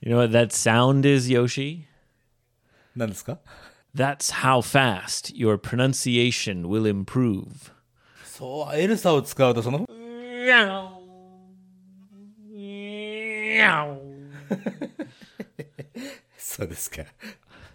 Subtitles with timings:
[0.00, 1.86] You know what that sound is, Yoshi?
[2.94, 3.38] 何ですか
[3.94, 7.72] That's how fast your pronunciation will improve.
[8.24, 9.86] そう、エルサを使うとその、
[16.38, 17.02] そうですか。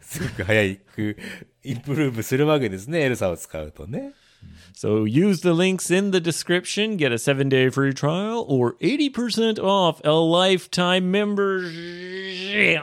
[0.01, 1.17] すごく早く
[1.63, 4.13] インプルーブするわけですね、エルサを使うとね。
[4.74, 9.58] So use the links in the description, get a seven day free trial, or 80%
[9.58, 12.82] off a lifetime membership.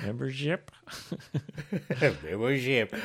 [0.00, 0.60] Membership?
[2.24, 2.96] メモシップ。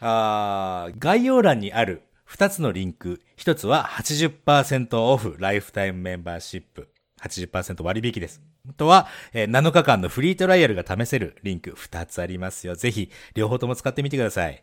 [0.00, 3.20] あー概要欄にある2つのリンク。
[3.38, 6.88] 1つは80%オフライフタイムメンバーシップ。
[7.20, 8.40] 80%割引です。
[8.68, 12.74] あとは、えー7日間のフリートライアルが試せるリンク2つありますよ。
[12.74, 14.62] ぜひ、両方とも使ってみてください。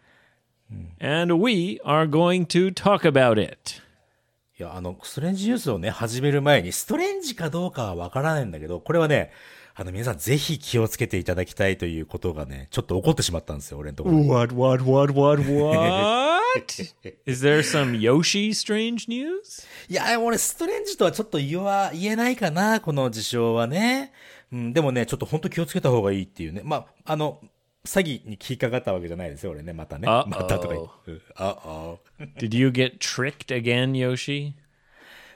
[0.99, 3.81] and we are going to talk about it.
[4.59, 9.31] いや、あの、ストレンジニュースをね、始める前に、ストレンジかどうかはわからないんだけど、これはね、
[9.73, 14.29] あの、皆さんぜひ気をつけていただきたいということがね、ちょっと起こってしまったんですよ、俺のところに。
[14.29, 16.83] What, what, what, what, what?
[17.25, 19.65] Is there some Yoshi strange news?
[19.89, 24.11] いや、俺、ストレンジとはちょっと言わ、言えないかな、この事象はね。
[24.51, 26.61] うん、でもね、ちょっと本当気をつけた方がいいっていうね。
[26.63, 27.39] まあ、あの、
[27.85, 30.07] 詐欺に聞きかかったわけじゃないですよ、俺ね、またね。
[30.07, 30.27] Uh-oh.
[30.27, 31.11] またとか言って。
[31.11, 31.95] うんああ
[32.37, 34.53] Did you get tricked again, Yoshi?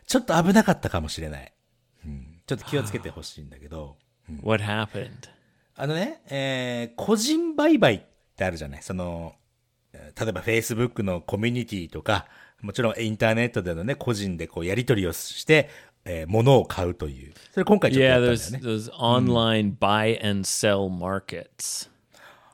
[0.06, 1.52] ちょっと危なかったかもしれない。
[2.06, 3.98] うん、ちょっと気をつけてほしいんだけど。
[4.44, 5.10] What happened?
[5.76, 8.02] あのね、えー、個人売買っ
[8.36, 8.84] てあるじゃない？
[8.84, 9.34] その、
[9.94, 12.28] えー例えば Facebook のコミュニティとか、
[12.62, 15.70] もちろんインターネットでのね、個人でこうやり取りをして、
[16.06, 17.34] えー物を買うという。
[17.52, 18.78] それ今回ちょっと Yeah, やったんだよね。
[18.78, 21.90] those online buy and sell markets.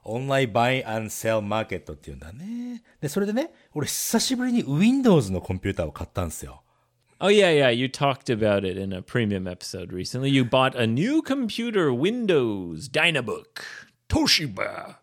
[0.03, 2.83] オンラインバイアンセルマーケットっていうんだね。
[2.99, 6.63] で、それでね、俺久しぶりに Windows のコンピューターを買ったんですよ。
[7.19, 10.29] Oh yeah, yeah, you talked about it in a premium episode recently.
[10.29, 13.61] You bought a new computer, Windows Dynabook,
[14.09, 14.95] Toshiba.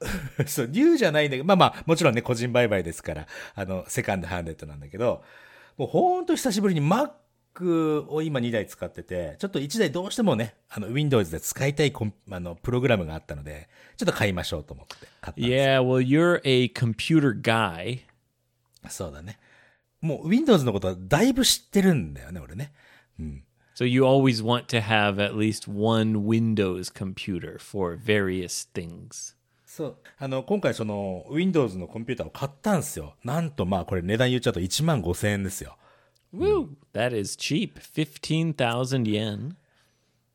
[0.46, 5.22] そう、ニューじゃないんだけど、まあまあ、もちろんね、個人売買ですから、あの、セカンドハンデッドなんだけど、
[5.76, 7.10] もうほんと久しぶりに Mac
[7.66, 18.00] を今2台使ってて、ちょっと1台どうしてもね、あの、Windows で使いたいコンあの、プログラムがあったので、ちょっと買いましょうと思って買ったんです Yeah, well, you're a computer guy.
[18.88, 19.38] そうだね。
[20.00, 22.72] もう Windows のことはだいぶ知ってるんだよね、俺ね。
[23.74, 29.36] So you always want to have at least one Windows computer for various things.
[29.64, 29.96] そう。
[30.18, 33.14] あの、今回その、Windows のコンピューターを買ったんですよ。
[33.22, 35.76] なんとまあ、これ値段言っちゃうと1万5千円ですよ。
[36.34, 37.74] Woo, that is cheap.
[37.80, 39.54] 15,000 yen.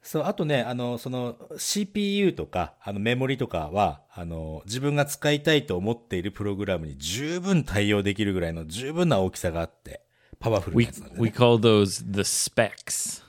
[0.01, 10.01] そう、あとね、あの、その CPU とか、あのメモリとかは、あの、自分が使いたいと思っているプログラムに十分対応できるぐらいの十分な大きさがあって、
[10.39, 11.31] パワフルな We やつなんで、we ね。
[11.35, 13.23] call those the specs.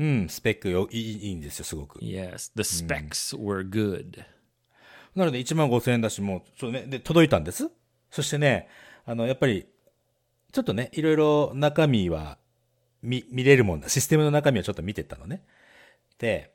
[0.00, 1.98] うん、スペックよいいいいんですよ、すごく。
[2.00, 4.22] Yes, the specs were good.
[5.14, 7.68] なので1万5千円だし、もう、そうね、で、届いたんです。
[8.10, 8.68] そしてね、
[9.06, 9.66] あの、やっぱり、
[10.52, 12.38] ちょっとね、いろいろ中身は、
[13.02, 13.88] 見、見れるもんだ。
[13.88, 15.44] システムの中身をちょっと見てったのね。
[16.18, 16.52] で、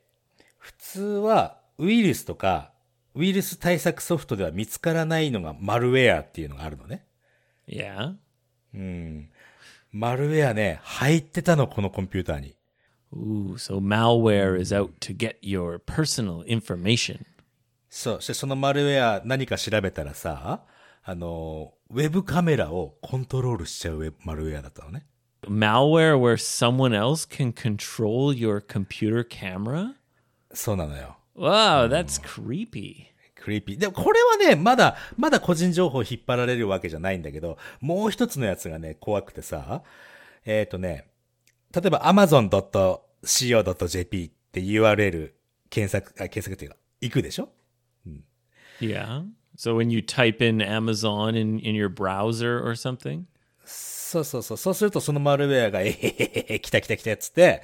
[0.58, 2.72] 普通は、ウイルスとか、
[3.14, 7.04] ウイルス対策ソフトでは見つからないのがマルウェアっていうのがあるのね。
[7.68, 8.14] Yeah.
[9.92, 12.56] マルウェアね、入ってたの、このコンピューターに。
[13.12, 17.20] Ooh, so malware is out to get your personal information.
[17.88, 18.16] そう。
[18.16, 20.64] そしてそのマルウェア何か調べたらさ、
[21.06, 25.04] あの、ウェブカメラをコントロールしちゃうマルウェアだったのね。
[25.42, 29.96] Malware where someone else can control your computer camera?
[30.54, 31.18] そうなのよ。
[31.36, 33.08] Wow, that's creepy.
[33.34, 33.76] クリーピー。
[33.76, 39.82] でもこれはね、まだ、まだ個人情報引っ張られるわけじゃないんだけど、もう一つのやつがね、怖くてさ、
[40.46, 41.08] えっ、とね、
[41.74, 45.32] 例えば amazon.co.jp って URL
[45.68, 47.50] 検索、あ、検索っていうか、行くでしょ
[48.80, 49.26] ？Yeah.
[49.56, 53.24] So when you type in Amazon in, in your browser or something?
[53.64, 54.56] そうそうそう。
[54.56, 57.62] そうするとそのマルウェアが、えへへへへ、来た来た来たっつって、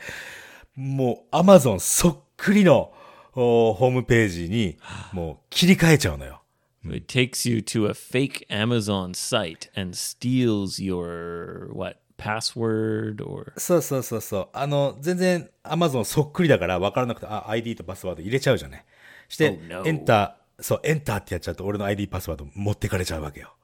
[0.77, 2.93] もう Amazon そっくりの
[3.35, 4.79] おホームページに、
[5.13, 6.43] もう切り替えちゃうのよ。
[6.85, 14.49] It takes you to a fake Amazon site and steals your what password or そうそうそうそう。
[14.53, 18.85] あの、全然 Amazon そっくりだから分からなくて、あ、ID とパスワード入れちゃうじゃない。
[19.29, 19.87] して、Oh, no.
[19.87, 23.55] エンター、そう、エンターってやっちゃうと俺の ID パスワード持ってかれちゃうわけよ。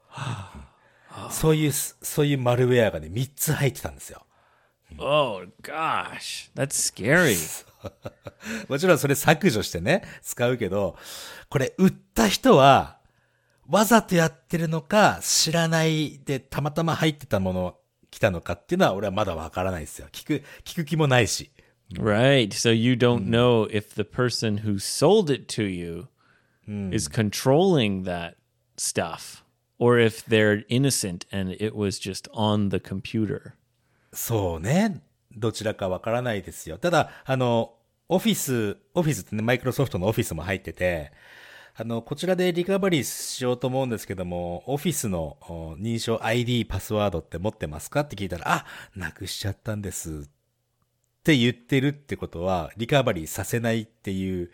[1.30, 4.26] そういう、そういうマルウェアがね、3つ入ってたんですよ。
[4.98, 7.36] Oh gosh, that's scary.
[8.68, 10.96] もちろんそれ削除してね、使うけど、
[11.48, 12.98] これ売った人は、
[13.68, 17.78] わざとやってるのか、知らないでたまたま入ってたもの
[18.10, 20.08] 来たのかっていうのは俺はまだわからないですよ。
[20.12, 21.50] 聞く、聞く気もないし。
[21.94, 22.52] right.
[22.52, 26.08] So you don't know if the person who sold it to you
[26.66, 28.34] is controlling that
[28.76, 29.44] stuff
[29.78, 33.52] or if they're innocent and it was just on the computer.
[34.12, 35.02] そうね。
[35.36, 36.78] どちらかわからないですよ。
[36.78, 37.74] ただ、あの、
[38.08, 41.12] オフィス、オフィスってね、マイクロソフトのオフィスも入ってて、
[41.74, 50.10] あの、こちらでリカバリーしようと思うんですけども、オフィスのお認証 ID パスワードって持ってますかって聞いたら、あ、なくしちゃったんです。
[50.10, 50.28] っ
[51.22, 54.50] て言ってるってことは、リカバリーさせないっていう、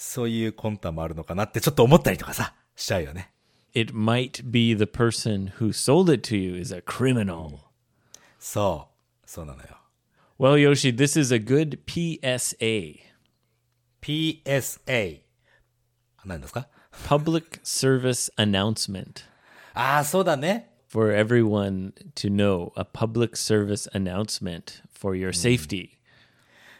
[0.00, 3.30] そういう魂胆もあるのかなってちょっと思ったりとかさ、しちゃうよね。
[3.74, 7.58] It might be the person who sold it to you is a criminal.
[8.38, 8.88] そ
[9.24, 9.28] う。
[9.28, 9.68] そうなのよ。
[10.38, 13.00] Well, Yoshi, this is a good PSA.
[14.02, 15.20] PSA。
[16.24, 16.68] 何ですか
[17.08, 19.24] Public service announcement.
[19.74, 20.76] ああ、そうだね。
[20.88, 25.98] for everyone to know a public service announcement for your safety.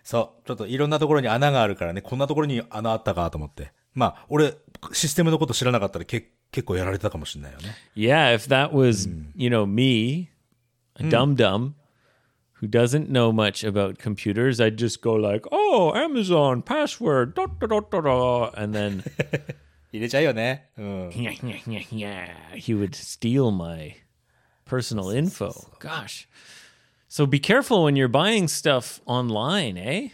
[0.04, 0.48] そう。
[0.48, 3.72] ちょっといろんなところに穴があるからね、こんなところに穴あったかと思って。
[3.94, 4.56] まあ、俺、
[4.94, 7.76] システムのこと知らなかったらけ結構やられてたかもしれないよね。
[7.96, 10.30] Yeah, if that was, you know, me,
[10.96, 11.76] a dum dum
[12.62, 17.68] who doesn't know much about computers, I'd just go like, "Oh, Amazon password, da da
[17.68, 19.04] da da da," and then
[19.94, 20.70] 入れちゃうよね。
[20.78, 21.10] うん。
[21.10, 23.96] yeah, yeah, yeah, yeah, he would steal my
[24.66, 25.52] personal info.
[25.80, 26.28] Gosh.
[27.12, 30.12] So be careful when you're buying stuff online, eh?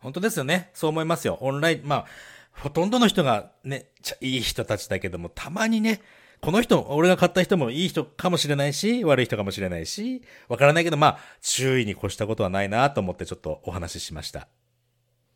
[0.00, 0.70] 本当ですよね。
[0.72, 1.36] そう思いますよ。
[1.42, 2.06] オンライン、まあ、
[2.52, 6.00] ほとんどの人がね、ちゃいい人たちだけども、たまにね、
[6.40, 14.48] この人、俺が買った人もいい人かもしれないし、悪い人かもしれないし、わからないけど、まあ、注意に越したことはないなと思ってちょっとお話ししました。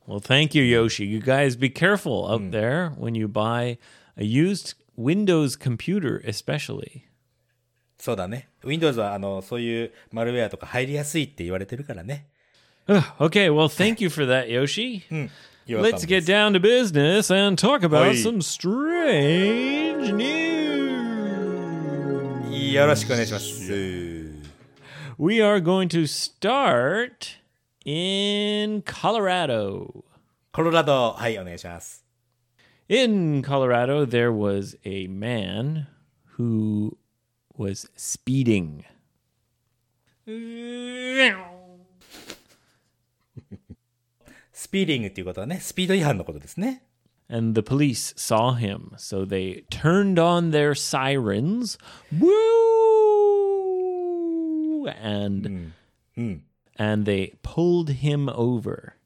[0.09, 1.05] Well, thank you, Yoshi.
[1.05, 3.77] You guys be careful out there when you buy
[4.17, 7.03] a used Windows computer, especially.
[7.98, 8.50] そうだね。
[8.64, 12.26] Windows は、あの、そういうマルウェアとか入りやすいって言われてるからね。
[13.20, 15.04] okay, well, thank you for that, Yoshi.
[15.68, 16.10] You're Let's welcome.
[16.10, 18.16] get down to business and talk about Oi.
[18.16, 20.72] some strange news.
[22.74, 23.72] よろしくお願いします。
[25.18, 27.38] We are going to start
[27.86, 30.04] in Colorado.
[30.52, 32.04] コロラド、はい、お願いします。
[32.90, 35.88] In Colorado, there was a man
[36.38, 36.98] who
[37.58, 38.84] was speeding.
[44.52, 46.84] スピーディングっていうことはね、スピード違反のことですね。
[47.32, 51.78] and the police saw him, so they turned on their sirens.
[52.12, 52.28] Woo!
[55.02, 55.72] And
[56.78, 58.98] and they pulled him over.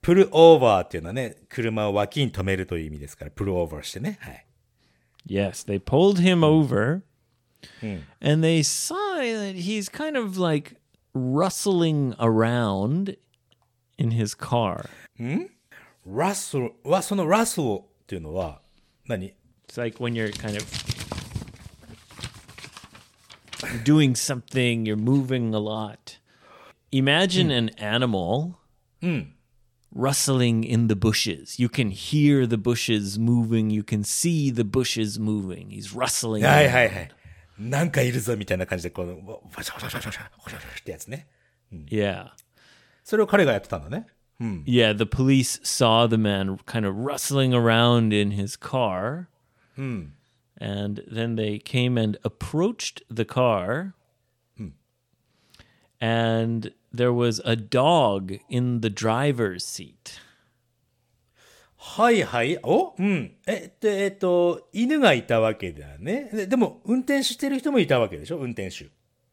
[0.00, 4.18] プルオーバーっていうのはね、車を脇に止めるという意味ですから、プルオーバーしてね。
[4.20, 4.46] はい。
[5.26, 7.02] Yes, they pulled him over.
[8.20, 10.76] And they saw that he's kind of like
[11.14, 13.16] rustling around
[13.98, 14.88] in his car.
[16.06, 18.62] ラスル、は、そのラスルっていうのは
[19.06, 19.34] 何、
[19.68, 20.64] It's like when you're kind of
[23.84, 26.18] doing something, you're moving a lot.
[26.90, 28.54] Imagine an animal
[29.94, 31.58] rustling in the bushes.
[31.58, 35.70] You can hear the bushes moving, you can see the bushes moving.
[35.70, 36.42] He's rustling.
[36.44, 36.72] はい around.
[36.72, 37.10] はいはい。
[37.58, 41.26] なんかいるぞみたいな感じで、この、わシャワシャワシャワシャワシャワってやつね。
[41.72, 42.30] Yeah.
[43.04, 44.06] それを彼がやってたんだね。
[44.64, 49.28] Yeah, the police saw the man kind of rustling around in his car.
[50.60, 53.94] And then they came and approached the car.
[56.00, 60.20] And there was a dog in the driver's seat.
[61.85, 62.57] はいはい。
[62.63, 62.95] お？
[62.97, 63.35] うん。
[63.45, 66.29] えっと、えっと、犬がいたわけだね。
[66.31, 68.37] ででも、運転してる人もいたわけでしょ？
[68.37, 68.89] 運転手。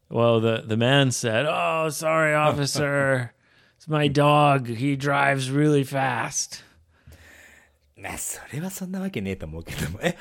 [0.09, 3.31] Well, the, the man said, Oh, sorry, officer.
[3.79, 4.67] It's my dog.
[4.67, 6.61] He drives really fast.
[7.95, 9.99] ま あ、それはそんなわけねえと思うけども。
[10.03, 10.17] え、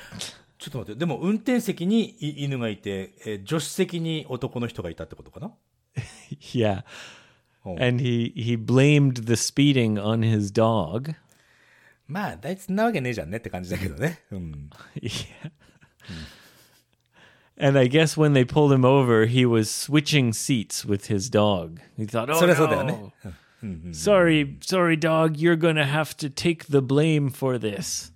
[0.59, 0.99] ちょっと待って。
[1.01, 5.51] でも、運転席にい犬がいて、え、助手席に男の人がいたってことかな？
[6.55, 6.85] Yeah.
[7.65, 7.77] Oh.
[7.85, 11.15] And he, he blamed the speeding on his dog.
[12.10, 14.22] まあ、大体そんなわけねえじゃんねって感じだけどね。
[14.32, 14.70] うん。
[15.02, 15.52] Yeah.
[17.58, 21.80] And I guess when they pulled him over, he was switching seats with his dog.
[21.98, 23.14] He thought, "Oh そりゃそうだよね
[23.64, 28.14] no, sorry, sorry, dog, you're gonna have to take the blame for this."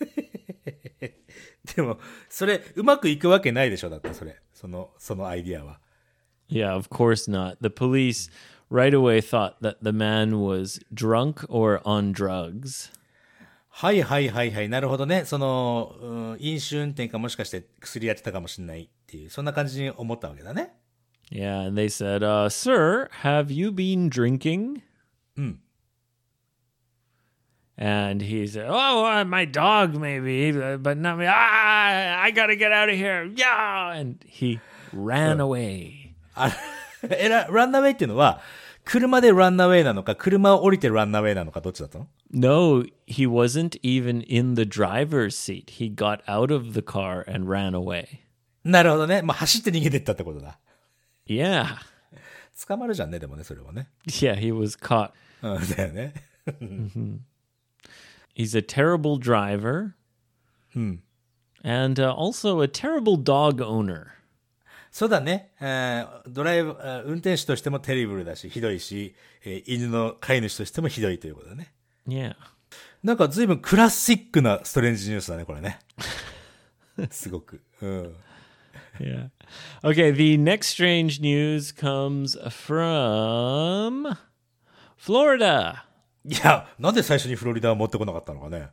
[1.75, 4.41] でも、それ、うまくいくわけないでしょ、だって、それ。
[4.53, 5.79] その、そのアイディアは。
[6.49, 7.57] Yeah, of course not.
[7.61, 8.29] The police
[8.69, 12.91] right away thought that the man was drunk or on drugs.
[13.78, 14.70] はいはいはいはい。
[14.70, 15.26] なるほどね。
[15.26, 20.72] その、うん、飲酒運転かもしかして薬やってたかもしれないっていう、そんな感じに思ったわけだね。
[21.30, 24.80] Yeah, and they said, uh, "Sir, have you been drinking?"
[27.76, 31.26] And he said, "Oh, uh, my dog, maybe, uh, but not me.
[31.28, 33.30] Ah, I gotta get out of here.
[33.34, 34.58] Yeah!" And he
[34.94, 36.14] ran away.
[36.34, 36.50] あ
[37.10, 38.40] えら、ランナウェイっていうのは、
[38.85, 45.71] 車でランナウェイなのか、車を降りてランナウェイなのか、どっちだったの No, he wasn't even in the driver's seat.
[45.71, 48.21] He got out of the car and ran away.
[48.63, 49.21] なるほどね。
[49.21, 50.59] まあ、走って逃げてったってことだ。
[51.27, 51.65] Yeah,
[52.67, 53.89] 捕まるじゃんね、でもね、それはね。
[54.07, 55.11] yeah, he was caught.
[55.41, 56.13] うん、だよね。
[58.35, 59.95] He's a terrible driver,
[60.73, 64.13] and uh, also a terrible dog owner.
[64.96, 65.50] そうだね。
[65.60, 71.74] えードライブ、あ運転手としてもテリブルだし、ひどいし、えー犬の飼い主としてもひどいということだね。
[72.08, 72.34] Yeah.
[73.02, 75.80] なんか随分クラシックなストレンジニュースだね、これね。
[77.12, 77.60] すごく。
[77.82, 78.16] うん。
[78.98, 79.28] Yeah.
[79.82, 84.16] Okay, the next strange news comes from
[84.98, 85.84] Florida.
[86.24, 88.70] いや、なんで最初にフロリダを持ってこなかったのかね。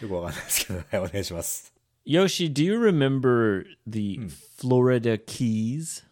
[0.00, 0.86] よくわかんないですけどね。
[0.92, 1.75] お願いします。
[2.05, 4.19] Yoshi, do you remember the
[4.57, 6.03] Florida Keys?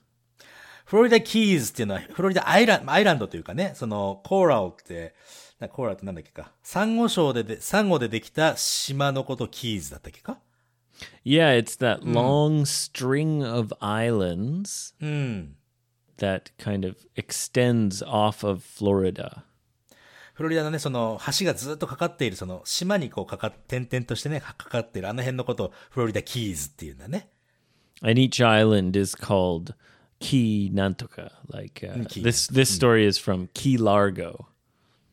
[0.85, 5.13] フロリダキーズっていうのは、フロリダアイランアイランドというかね、その、コーラルって、
[5.59, 6.51] なコーラルってなんだっけか。
[6.63, 10.39] サンゴ礁でで、サンゴでできた島のことキーズだったっけか
[11.23, 15.55] Yeah, it's that long string of islands うん。
[16.17, 19.43] that kind of extends off of Florida.
[20.33, 27.29] フロリダのね、その、橋がずっとかかっている、その、島にこうかかっ、点々としてね、かかっている、あの辺のことをフロリダキーズっていうんだね。
[28.01, 29.73] And each island is called
[30.19, 31.31] Key Nantoka.
[31.49, 32.21] Like uh, Key.
[32.21, 34.45] this this story is from Key Largo.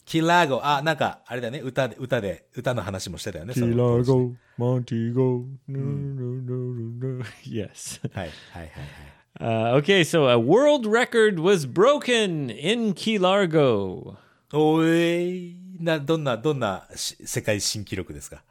[0.07, 3.55] キラーゴ、あ、なんか、あれだね、歌で、歌で、歌の話もしてたよね。
[3.55, 4.13] その当時
[4.57, 5.45] Montego.
[5.67, 7.25] No, no, no, no, no.
[7.45, 8.01] Yes.
[8.15, 9.17] はい、はい、はい、はい。
[9.39, 14.17] Uh, okay, so a world record was broken in Key Largo.
[14.54, 18.44] おい、な、どんな、どんなし世界新記録ですか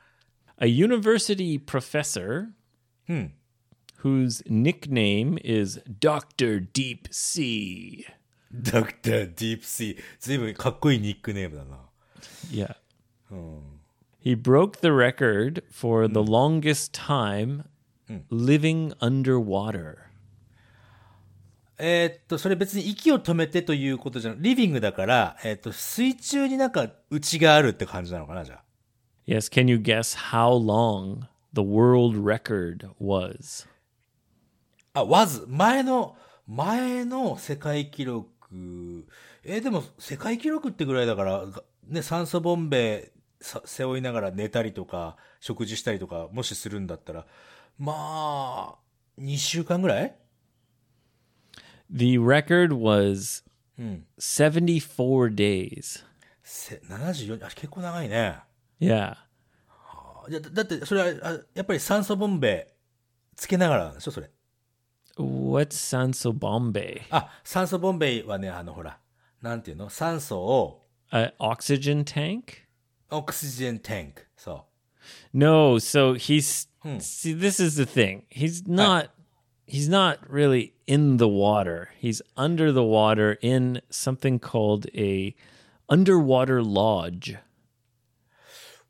[0.59, 2.49] A university professor
[4.03, 6.61] whose nickname is Dr.
[6.61, 8.05] Deep Sea.
[8.53, 9.97] ドクター・ディープ・シー。
[10.19, 11.79] ずいぶんかっこいいニックネームだな。
[12.51, 12.75] Yeah.
[14.21, 17.65] He broke the record for the longest time
[18.29, 20.10] living underwater.
[21.81, 28.63] えーっと、それ別に息を止めてということじゃなリビングだから、えーっと、水中になんか内があるって感じなのかな、じゃあ。
[29.27, 31.23] Yes, can you guess how long
[31.55, 33.67] the world record was?
[34.93, 38.29] あ、わず、前の、前の世界記録、
[39.45, 47.27] えーでも世界記録ってぐらいだから、がね、酸素ボンベさ背負いながら寝たりとか、食事したりとか、もしするんだったら、
[47.79, 48.79] まあ、
[49.19, 50.17] 2週間ぐらい？
[51.90, 53.44] The record was
[54.20, 56.04] 74 days.
[56.44, 58.40] せ ?74、あ、結構長いね。
[58.80, 59.18] Yeah.
[60.28, 62.74] いやだだって、それは、あやっぱり酸素ボンベ
[63.36, 64.32] つけながらなんでしょ、それ。
[65.18, 67.04] What's Sanso Bombay?
[67.10, 69.00] あ、酸素ボンベはね、あの、ほら、
[69.42, 72.66] なんていうの酸素を、 An oxygen tank?
[73.12, 74.26] オクシジェンタンク。
[74.36, 74.66] そ
[75.34, 76.68] No, so he's
[77.00, 78.24] see this is the thing.
[78.30, 79.10] He's not
[79.70, 81.90] he's not really in the water.
[82.00, 85.36] He's under the water in something called a
[85.90, 87.38] underwater lodge.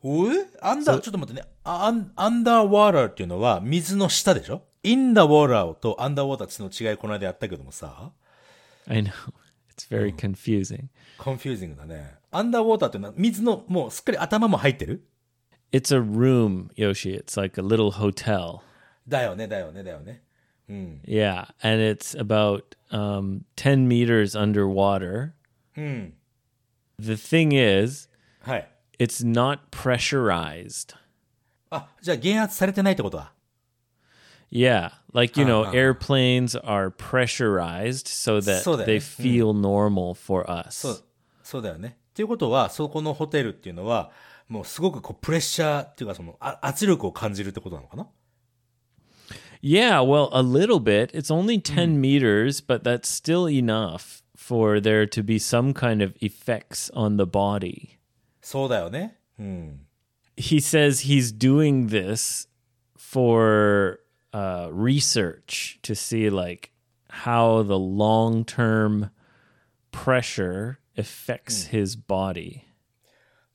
[0.03, 0.27] う。
[0.27, 1.47] おえアンダー、ちょっと待ってね。
[1.63, 8.11] あアンアンダーワーターっていうのは水の下でしょインダーウォーターとアンダーウォーターっての違いこの間やったけどもさ、
[8.87, 9.11] I know.
[9.75, 10.85] It's very confusing.
[11.17, 12.15] コンフュージングだね。
[12.31, 15.05] アンダーウォーターっていうのは水の、もうすっかり頭も入ってる
[15.71, 17.19] It's a room, Yoshi.
[17.19, 18.59] It's like a little hotel.
[19.07, 20.23] だよね、だよね、だよね。
[20.69, 25.35] Yeah, and it's about um, 10 meters underwater.
[25.75, 28.07] The thing is,
[28.41, 28.69] はい。
[28.99, 30.95] it's not pressurized.
[31.69, 33.33] あ、じゃあ減圧されてないってことは
[34.51, 38.93] Yeah, like you know, airplanes are pressurized so that そうだよね。
[38.93, 40.87] they feel normal for us.
[40.87, 41.03] そう、
[41.43, 41.97] そうだよね。
[42.11, 44.11] っていうことは、そこのホテルっていうのは、
[44.47, 48.07] もうすごくこうプレッシャーっていうかそのあ圧力を感じるってことなのかな
[49.61, 51.11] Yeah, well, a little bit.
[51.13, 56.15] It's only 10 meters, but that's still enough for there to be some kind of
[56.21, 57.97] effects on the body.
[58.41, 59.17] そうだよね。
[59.39, 59.79] うん。
[60.37, 62.47] He says he's doing this
[62.95, 64.01] for
[64.33, 66.71] uh, research to see like
[67.09, 69.09] how the long-term
[69.91, 72.65] pressure affects his body.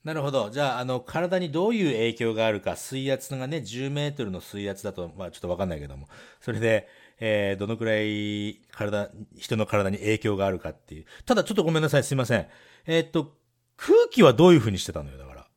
[0.06, 0.50] なるほど。
[0.50, 6.06] じゃあ、あの、体にどういう影響があるか、水圧がね、10メートルの水圧だと、まあちょっとわかんないけども、
[6.40, 6.86] それで、
[7.18, 11.06] えー、どのくらい体、人の体に影響があるかっていう。
[11.24, 12.46] ただ、ちょっとごめんなさい、すいません。
[12.86, 13.34] えーっと、
[13.76, 15.48] 空気はどういう風にしてたのよ、だから。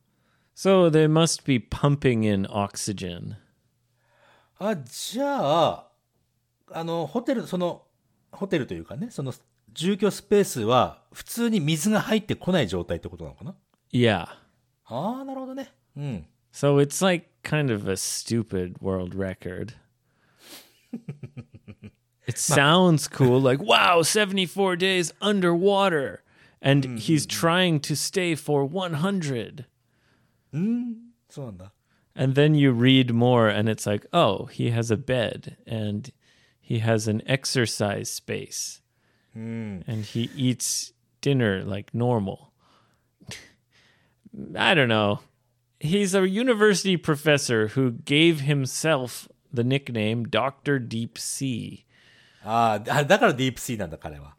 [0.56, 3.36] So they must be pumping in oxygen.
[4.58, 5.88] あ、じゃあ、
[6.72, 7.84] あの、ホテル、その、
[8.32, 9.32] ホテルというかね、その、
[9.72, 13.54] 住居スペースは、普通に水が入ってこない状態ってことなのかな？
[13.91, 14.27] Yeah.
[14.85, 15.71] ああ、なるほどね。
[15.95, 16.27] うん。
[16.51, 19.73] So it's like kind of a stupid world record.
[22.27, 26.23] it sounds cool, like, wow, 74 days underwater.
[26.61, 29.65] And he's trying to stay for 100.
[31.29, 31.73] そうなんだ。
[32.15, 36.13] And then you read more, and it's like, oh, he has a bed and
[36.61, 38.81] he has an exercise space.
[39.33, 42.48] And he eats dinner like normal.
[44.56, 45.20] I don't know.
[45.80, 50.78] He's a university professor who gave himself the nickname Dr.
[50.78, 51.84] Deep Sea.
[52.44, 54.34] Ah, ああ、だからディープシーなんだ、彼は。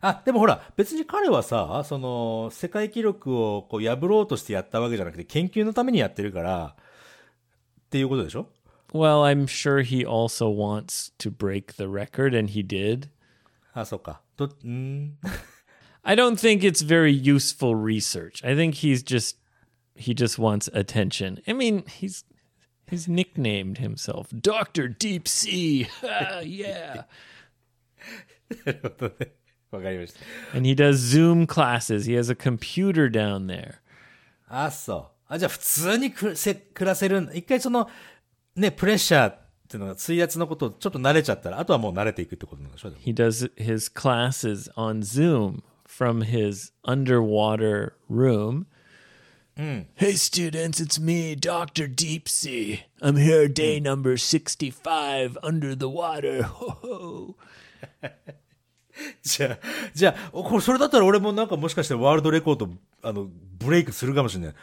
[0.00, 8.48] あ、でもほら、別に彼はさ、その、世界記録をこう破ろうとしてやったわけじゃなくて、研究のためにやってるから、っていうことでしょ
[8.92, 13.08] Well, I'm sure he also wants to break the record, and he did.
[13.74, 14.22] Ah, あ、そっか。
[14.36, 15.18] と、ん
[16.07, 18.43] I don't think it's very useful research.
[18.43, 19.37] I think he's just
[19.95, 21.39] he just wants attention.
[21.47, 22.23] I mean, he's
[22.89, 24.87] he's nicknamed himself Dr.
[24.87, 25.87] Deep Sea.
[26.03, 27.05] Ah, yeah.
[28.65, 29.31] なるほどね。
[29.71, 30.19] わかりました。
[30.55, 32.05] And he does Zoom classes.
[32.05, 33.75] He has a computer down there.
[34.47, 35.33] あ、そう。
[35.33, 37.89] あ、じゃあ普通にくせ暮らせるん一回その、
[38.55, 45.63] ね、プレッシャーっていうのが、水圧のことちょっと慣れちゃったら、あとはもう慣れていくってことなんでしょでも He does his classes on Zoom
[45.98, 48.66] from his underwater room.
[49.56, 51.88] Hey students, it's me, Dr.
[51.88, 52.84] Deep Sea.
[53.02, 56.44] I'm here day number 65 under the water.
[56.44, 57.36] Ho ho.
[59.22, 59.58] じゃあ、
[59.92, 62.68] じゃあ、おこれ、それだったら俺もなんかもしかしてワールドレコード、
[63.02, 64.54] あの、ブレイクするかもしれない。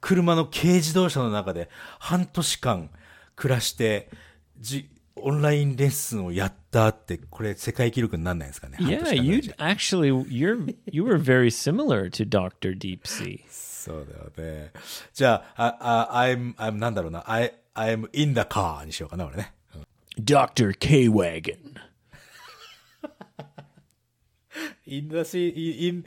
[0.00, 1.68] 車の軽自動車の中で
[2.00, 2.90] 半年間
[3.36, 4.10] 暮らして、
[4.58, 4.90] じ、
[5.22, 8.76] オンラインレッスンをやったって、これ世界記録になんないですかね。
[8.78, 12.76] 半 Yeah, you actually you're you were very similar to Dr.
[12.76, 13.40] Deep Sea.
[13.48, 14.06] そう
[14.36, 14.72] だよね。
[15.14, 17.24] じゃあ、あ、あ、I'm, I'm なんだろうな。
[17.30, 19.54] I, I'm in the car にしようかな、俺ね。
[20.18, 20.74] Dr.
[20.78, 21.56] K Wagon.
[24.86, 26.04] in the, sea- in,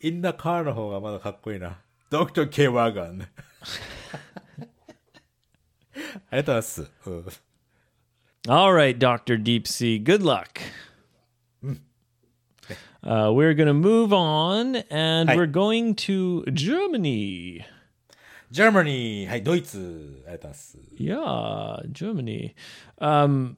[0.00, 1.80] in the car の方がまだかっこいいな。
[2.10, 2.48] Dr.
[2.48, 2.68] K.
[2.68, 3.26] Wagon。
[6.30, 6.90] ありがとうございます。
[7.06, 7.45] うん
[8.47, 9.37] All right, Dr.
[9.37, 10.59] Deep Sea, good luck.
[13.03, 15.35] Uh, we're going to move on and Hi.
[15.35, 17.65] we're going to Germany.
[18.51, 19.25] Germany。
[19.27, 20.23] はい、ドイツ。
[20.27, 20.77] ありがとうございます。
[20.97, 22.53] Yeah, Germany.
[22.99, 23.57] Um,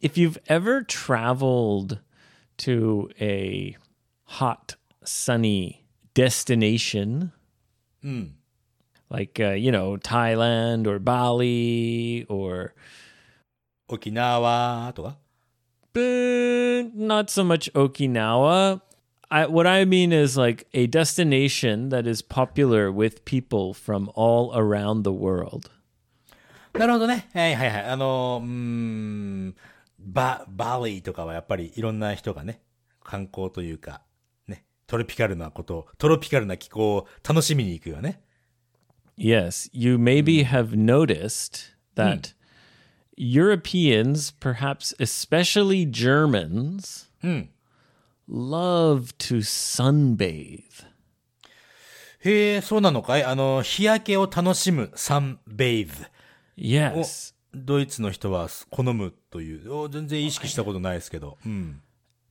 [0.00, 1.98] if you've ever traveled
[2.58, 3.76] to a
[4.24, 4.74] hot,
[5.04, 7.30] sunny destination,
[9.10, 12.74] like, uh, you know, Thailand or Bali or
[13.87, 15.17] 沖縄とか
[15.97, 18.81] Uh, not so much Okinawa.
[19.29, 24.53] I, what I mean is like a destination that is popular with people from all
[24.55, 25.71] around the world.
[26.73, 27.27] なるほどね。
[27.33, 27.85] はいはいはい。
[27.85, 29.55] あの、うーん、
[29.99, 32.61] バ、バリーとかはやっぱりいろんな人がね、
[33.03, 34.01] 観光というか、
[34.47, 38.21] ね、トロピカルなことを、トロピカルな気候を楽しみに行くよね。
[39.17, 42.35] Yes, you maybe have noticed that
[43.16, 47.08] Europeans, perhaps especially Germans,
[48.28, 50.86] love to sunbathe.
[52.24, 56.06] へえ、そうなのかいあの、日焼けを楽しむ、サンベイズ。
[56.56, 57.34] Yes.
[57.54, 61.36] ドイツの人は好むという、お全然意識したことないですけど。
[61.44, 61.82] うん。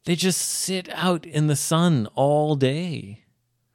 [0.06, 3.18] They just sit out in the sun all day.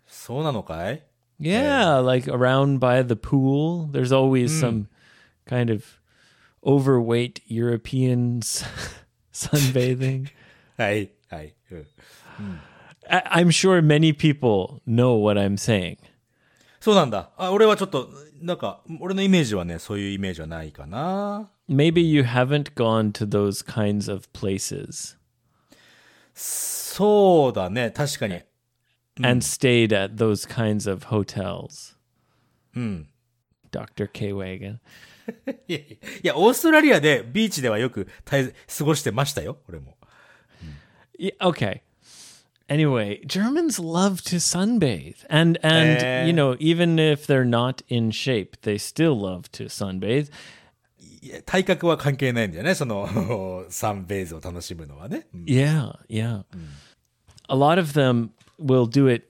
[0.06, 1.04] そうなのかい
[1.38, 3.90] Yeah, like around by the pool.
[3.92, 4.86] There's always some
[5.46, 5.84] kind of
[6.64, 8.64] overweight Europeans
[9.32, 10.26] sunbathing.
[10.76, 11.54] はい、はい。
[11.70, 11.86] うん
[13.08, 15.98] I- I'm sure many people know what I'm saying.
[16.80, 17.30] そうなんだ。
[17.36, 18.08] あ、俺はちょっと、
[18.40, 21.50] なんか、俺のイメージはね、そういうイメージはないかな。
[21.68, 25.16] Maybe you haven't gone to those kinds of places
[26.34, 28.42] そうだね、確かに。
[29.22, 31.96] and stayed at those kinds of hotels.
[32.74, 33.08] うん。
[33.72, 34.08] Dr.
[34.12, 34.32] K.
[34.32, 34.78] Wagon.
[35.68, 39.96] いやいや、オーストラリアでビーチではよく滞過ごしてましたよ、俺も。
[41.18, 41.80] Yeah, okay.
[42.68, 45.24] Anyway, Germans love to sunbathe.
[45.30, 46.26] And and Eh.
[46.26, 50.30] you know, even if they're not in shape, they still love to sunbathe.
[51.22, 55.26] いや体格は関係ないんだよね、その、サンベイズを楽しむのはね。
[55.34, 56.44] うん Yeah, yeah.
[57.48, 59.26] A lot of them will do it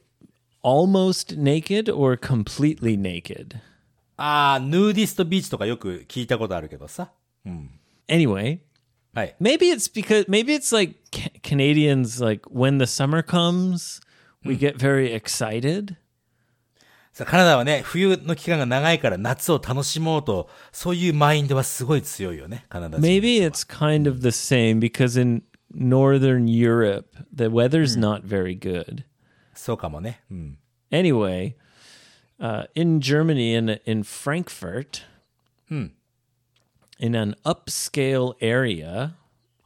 [0.62, 3.60] almost naked or completely naked.
[4.21, 7.11] ああ、ヌーディストビーチとかよく聞いたことあるけどさ。
[8.07, 8.59] Anyway,
[9.13, 9.35] はい。
[9.41, 14.01] maybe it's because maybe it's like ca- Canadians like when the summer comes,
[14.45, 15.95] we get very excited.
[17.13, 23.05] さカナダはね、冬の期間が長いから夏を楽しもうと、そういうマインドはすごい強いよね、カナダ人。
[23.07, 29.03] Maybe it's kind of the same because in northern Europe the weather's not very good.
[29.53, 30.21] そうかもね。
[30.31, 30.57] うん。
[30.91, 31.55] Anyway,
[32.40, 35.04] uh, in Germany, in in Frankfurt,
[35.68, 39.14] in an upscale area,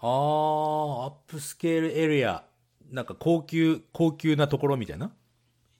[0.02, 2.44] ああ、アップスケールエリア。
[2.90, 5.12] なんか高級、高級なところみたいな。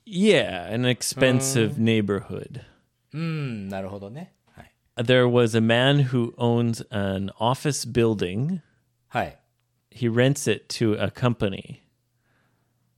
[0.06, 2.62] yeah, an expensive neighborhood.
[3.12, 4.34] うん、なるほどね。
[4.54, 4.72] はい。
[4.96, 8.60] There was a man who owns an office building.
[9.08, 9.38] はい。
[9.90, 11.80] He rents it to a company.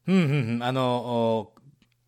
[0.07, 0.63] うん、うん、うん。
[0.63, 1.53] あの、お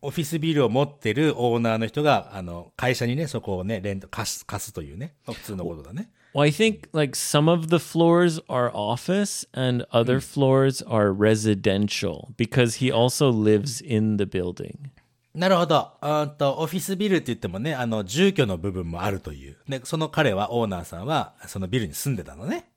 [0.02, 5.14] オフィスビルを持ってるオーナーの人が、あの、会社にね、そこをね、レント、貸す、貸すというね。
[5.26, 6.10] まあ普通のことだね。
[6.32, 12.76] Well, I think like some of the floors are office and other floors are residential because
[12.76, 14.90] he also lives in the building.
[15.34, 15.92] なるほど。
[16.00, 19.56] あーと、オフィスビルって言ってもね、あの、住居の部分もあるという。
[19.68, 22.69] ね、その彼は、オーナーさんは、そのビルに住んでたのね。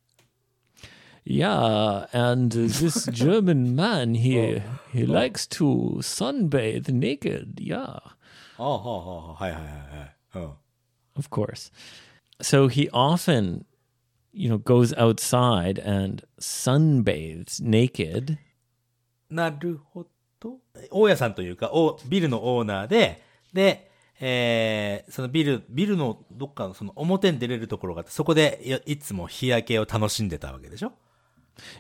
[1.26, 7.60] Yeah, and uh, this German man he he likes to sunbathe naked.
[7.60, 8.02] Yeah,
[8.58, 10.16] ああ、はあ、はあ、はいはいはいはい。
[10.36, 10.54] うん。
[11.16, 11.72] of course.
[12.42, 13.66] So he often,
[14.34, 18.38] you know, goes outside and sunbathes naked.
[19.30, 20.06] なるほ
[20.40, 20.60] ど。
[20.92, 30.94] 大家さんというか、おビルのオーナーで、で、えー、そのビル、ビルのどっかのその表に出れるところがあって、そこでいいつも日焼けを楽しんでたわけでしょ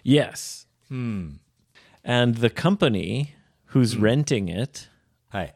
[0.05, 0.67] Yes.
[0.91, 3.35] And the company
[3.73, 4.89] who's renting it,
[5.29, 5.55] はい。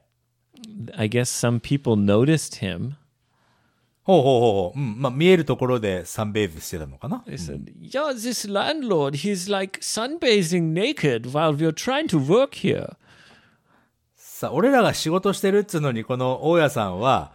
[0.96, 2.94] I guess some people noticed him.
[4.05, 4.78] ほうほうほうほう。
[4.78, 5.00] うん。
[5.00, 12.96] まあ、見えるところでサンベイブしてたのかな They said, "Yeah, this landlord, he's like sunbathing naked while we're trying to work here."
[14.16, 17.33] さあ、俺らが仕事してるっつうのに、この大家さんは、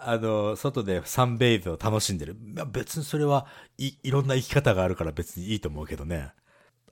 [0.00, 2.36] あの、外でサンベイブを楽しんでる。
[2.38, 3.46] まあ、別にそれは
[3.78, 6.32] い、いろんな生き方があるから別にいいと思うけどね。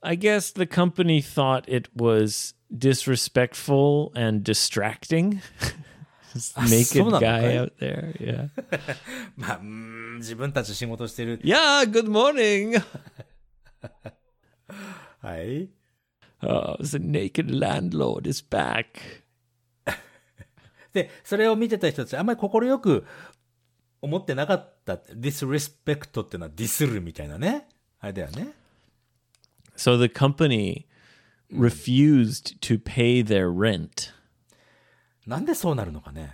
[0.01, 5.39] I guess the company thought it was disrespectful and distracting.
[6.33, 7.41] This naked そうなのかい？
[7.41, 8.13] guy out there.
[8.19, 8.49] Yeah.
[9.35, 11.39] まあ、うーん、自分たち仕事してる。
[11.43, 12.83] yeah, good morning.
[15.21, 15.69] はい。
[16.41, 19.18] Oh, the naked landlord is back.
[20.92, 23.04] で、それを見てた人たち、あんまり快く
[24.02, 24.94] 思ってなかった。
[24.94, 27.68] disrespect っていうのはディスるみたいなね。
[28.00, 28.54] あれだよね。
[29.76, 30.86] So the company
[31.52, 34.12] refused to pay their rent.
[35.26, 36.32] なんでそうなるのかね。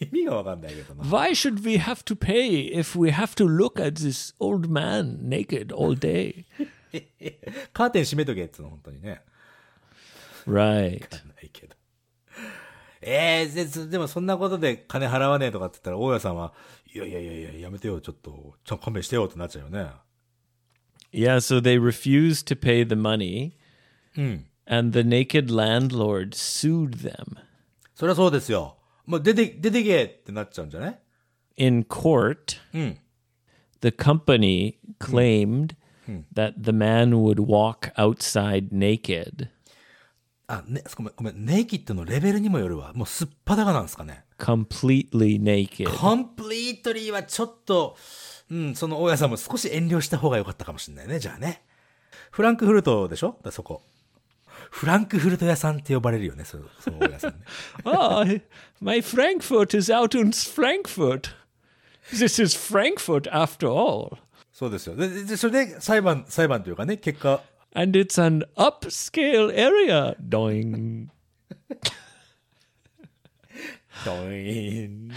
[0.00, 1.04] 意味がわかんないけどな。
[1.04, 5.74] Why should we have to pay if we have to look at this old man naked
[5.74, 6.44] all day?
[7.72, 9.22] カーテン閉めとけっつうの、本当にね。
[10.46, 11.00] right.
[11.10, 11.77] ないけど。
[13.00, 16.52] えー、ででもそんなことで金払わねえとかって言ったら、大家さんは、
[16.92, 18.30] いやいやいやいや、やめてよ、ちょっと、
[18.64, 19.90] ちょっと勘弁してよってなっちゃうよね。
[21.12, 23.52] Yeah, so they refused to pay the money,
[24.16, 24.46] うん。
[24.66, 27.38] and the naked landlord sued them.
[27.94, 28.76] そりゃそうですよ。
[29.06, 30.98] もう出て、出てけってなっちゃうんじゃない
[31.56, 32.98] In court, うん。
[33.80, 35.76] the company claimed
[36.34, 39.48] that the man would walk outside naked,
[40.50, 42.92] あ、ね、ごめん、ごめん、ネイキッドのレベルにもよるわ。
[42.94, 44.24] もうすっぱだかなんですかね。
[44.38, 45.94] completely naked.
[45.94, 47.96] コンプリートリーはちょっと、
[48.50, 51.62] うん、その大家さんも少し遠慮した方が良かったかもしれないね、じゃあね。
[52.30, 53.36] フランクフルトでしょ？
[53.42, 53.82] だそこ。
[54.70, 57.38] フランクフルト屋さんって呼ばれるよね、そその大家さんね。
[57.84, 58.42] ah,
[58.80, 61.30] my Frankfurt is out in Frankfurt.
[62.10, 64.16] This is Frankfurt after all.
[64.52, 64.96] そうですよ。
[64.96, 70.16] で、ででそれで裁判、裁判というかね、結果、and it's an upscale area.
[70.26, 71.10] Doing.
[74.04, 75.12] Doing.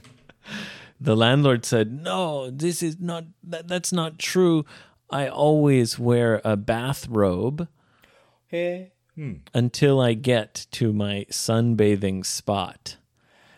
[1.00, 3.24] the landlord said, "No, this is not.
[3.42, 4.64] That, that's not true.
[5.10, 7.68] I always wear a bathrobe
[8.46, 8.92] hey.
[9.14, 9.34] hmm.
[9.52, 12.96] until I get to my sunbathing spot."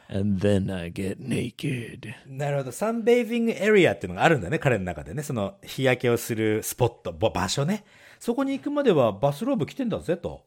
[0.09, 2.73] And then I get naked." なるほど。
[2.73, 5.23] サンベイビングエリアっていうのがあるんだね、彼の中でね。
[5.23, 7.85] その日焼けをするスポット、ぼ場所ね。
[8.19, 10.47] そこに行くまではバスローブ着てんだぜ、と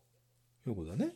[0.68, 1.14] いうことだね。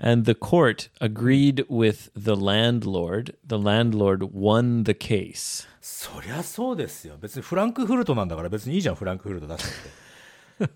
[0.00, 3.34] And the court agreed with the landlord.
[3.44, 5.66] The landlord won the case.
[5.80, 7.16] そりゃそうですよ。
[7.20, 9.64] 別にフランクフルトなんだから別にいいじゃん、フランクフルト出し
[10.58, 10.74] たって。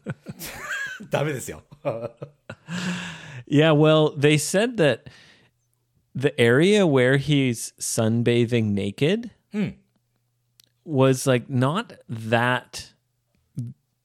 [1.10, 1.62] ダメですよ。
[3.46, 5.02] Yeah, well, they said that
[6.15, 9.31] the area where he's sunbathing naked
[10.83, 12.93] was like not that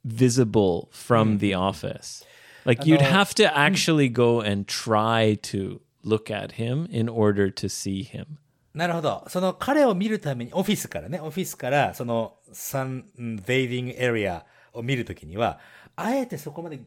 [0.04, 2.24] visible from the office.
[2.64, 7.68] Like you'd have to actually go and try to look at him in order to
[7.68, 8.38] see him.
[8.74, 9.24] なるほど。
[9.28, 13.04] その彼を見るために、オフィスからね、オフィスから、そのサン
[13.46, 15.58] ベイビングエリアを見るときには、
[15.94, 16.80] あえてそこまで、い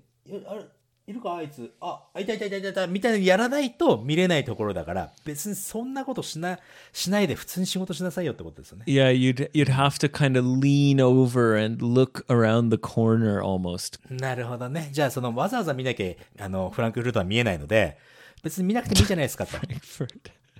[0.47, 0.65] あれ
[1.10, 6.60] いるかあいつ、あ、あいたいたいたいたいた、みたいなのやらないと見れないところだから、別にそんなことしな、
[6.92, 8.84] しないで普通に仕事しなさいよってことですよね。
[8.86, 13.98] Yeah, you'd you'd have to kind of lean over and look around the corner almost.
[14.08, 14.90] なるほどね。
[14.92, 17.98] じゃあ、そのわざわざ見なきゃ、あの、フランクフルトは見えないので、
[18.44, 19.58] 別に見なくてもいいじゃないですかと。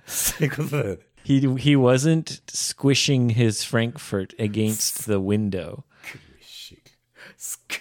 [0.05, 0.99] そういうことだよね。
[1.23, 5.83] He he wasn't squishing his Frankfurt against the window.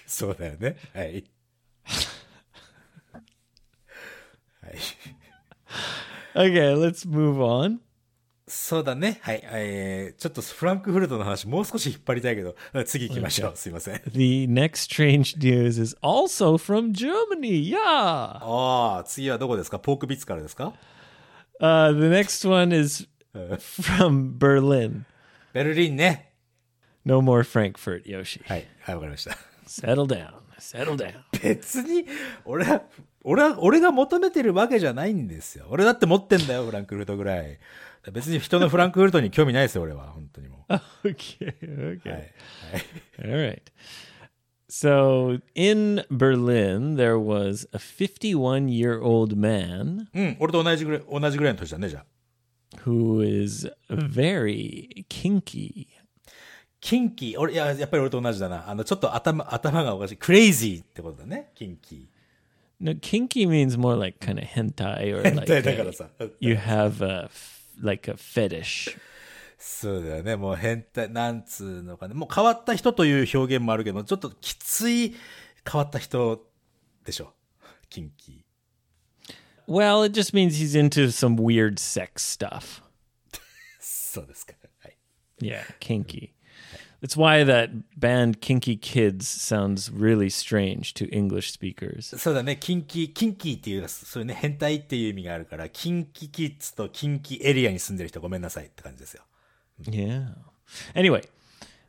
[0.07, 0.77] そうだよね。
[0.95, 1.25] はい。
[6.35, 6.53] はい。
[6.53, 7.79] Okay, let's move on.
[8.47, 9.21] そうだね。
[9.23, 9.41] はい。
[9.45, 13.53] えー、ちょっとフランクフルトの話もう少し引っ張りたいけど、次行きましょう。
[13.55, 14.03] すいません。
[14.13, 17.71] The next strange news is also from Germany.
[17.71, 17.79] Yeah.
[17.79, 20.75] ああ、次はどこですかポークビッツからですか
[21.61, 25.05] Uh, the next one is from Berlin.
[25.53, 26.33] ベルリンね。
[27.05, 28.43] No more Frankfurt, Yoshi.
[28.47, 28.67] はい。
[28.81, 29.37] はい、わかりました。
[29.67, 30.33] Settle down.
[30.59, 31.15] Settle down.
[31.43, 32.05] 別に、
[32.45, 32.83] 俺は、
[33.23, 35.67] 俺は、俺が求めてるわけじゃないんですよ。
[35.69, 37.59] 俺だって持ってんだよ、フランクフルトぐらい。
[38.13, 40.09] 別に人のフランクフルトに興味ないですよ、俺は。
[40.09, 40.73] 本当にもう。
[41.05, 41.55] Okay.
[42.01, 42.11] Okay.
[42.11, 42.33] はい。
[43.23, 43.63] All right.
[44.71, 52.05] So in Berlin, there was a 51 year old man うん、俺と同じぐらい、同じぐらいの年だね、じゃあ。
[52.85, 55.87] who is very kinky.
[56.81, 58.71] キンキー、俺、いや、やっぱり俺と同じだな。
[58.71, 60.17] あの、ちょっと頭、頭がおかしい。
[60.17, 61.51] クレイジーってことだね。
[61.55, 62.09] キンキ
[62.81, 65.35] No, kinky means more like kind of hentai or ー。
[65.37, 66.09] like だから a- さ。
[66.41, 68.97] you have a f- like a fetish.
[69.59, 70.37] そうだよね。
[70.37, 72.15] もう変態、なんつうのかね。
[72.15, 75.15] もう変わった人という表現もあるけど、ちょっときつい
[75.71, 76.47] 変わった人
[77.05, 77.35] でしょ。
[77.91, 78.45] キンキ
[79.69, 82.81] Well, it just means he's into some weird sex stuff.
[83.33, 83.39] ー。
[83.79, 84.55] そうですか。
[84.83, 84.97] はい。
[85.43, 86.31] Yeah, kinky.
[87.03, 92.15] That's why that band Kinky Kids sounds really strange to English speakers.
[92.19, 92.59] そうだね。
[92.59, 99.23] キンキー、キンキーっていう、そういうね、変態っていう意味があるから、キンキキッズとキンキエリアに住んでる人ごめんなさいって感じですよ。
[99.85, 100.35] Yeah.
[100.95, 101.27] Anyway,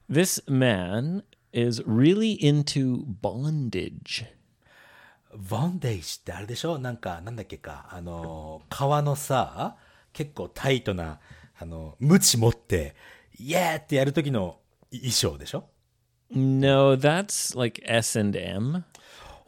[0.10, 4.26] this man is really into bondage.
[5.36, 6.80] ボンデージってあれでしょ？
[6.80, 9.76] なんか、なんだっけか、あの、革のさ、
[10.14, 11.20] 結構タイトな、
[11.60, 12.96] あの、ムチ持って、
[13.38, 14.61] イエーってやる時の
[14.93, 15.69] 衣装でしょ
[16.31, 18.85] No, that's like S and M.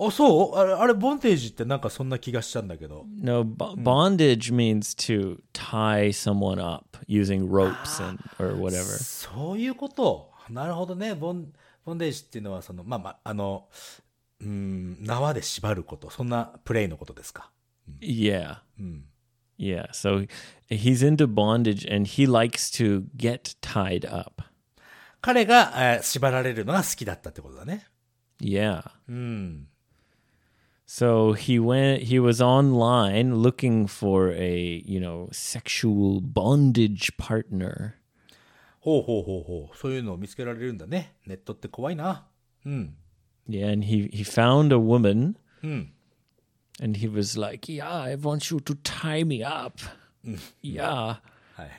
[0.01, 3.05] あ、そうあれ、あれ、ボンテージってなんかそんな気がしたんだけど。
[3.21, 8.85] No, bo- bondage means to tie someone up using ropes and or whatever.
[8.85, 10.31] そういうこと。
[10.51, 11.15] なるほどね。
[11.15, 11.53] ボン、
[11.85, 13.69] ボンデージっていうのは、その、まあまあ、あの、
[14.41, 16.11] うん、縄で縛ること。
[16.11, 17.51] そんなプレイのことですか。
[18.01, 18.59] Yeah.
[19.59, 19.91] Yeah.
[19.91, 20.29] So
[20.71, 24.43] he's into bondage and he likes to get tied up.
[25.23, 27.87] 彼が、えー縛られるのが好きだったってことだね。
[28.41, 28.91] Yeah.
[29.09, 29.69] うん。
[30.87, 37.95] So he went he was online looking for a, you know, sexual bondage partner.
[38.81, 39.77] ほうほうほうほう。
[39.77, 41.15] そういうのを見つけられるんだね。
[41.27, 42.27] ネットって怖いな。
[42.65, 42.95] うん。
[43.49, 45.93] Yeah, and he he found a woman うん。
[46.81, 49.79] and he was like, "Yeah, I want you to tie me up."
[50.63, 50.85] yeah.
[50.85, 51.21] は
[51.65, 51.71] い。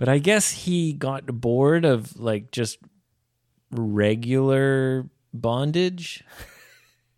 [0.00, 2.78] But I guess he got bored of like just
[3.70, 6.24] regular bondage.